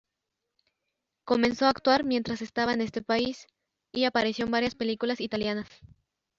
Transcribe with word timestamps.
Comenzó 1.25 1.67
a 1.67 1.69
actuar 1.69 2.03
mientras 2.05 2.41
estaba 2.41 2.73
en 2.73 2.81
este 2.81 3.03
país, 3.03 3.45
y 3.93 4.05
apareció 4.05 4.45
en 4.45 4.51
varias 4.51 4.73
películas 4.73 5.21
italianas. 5.21 5.69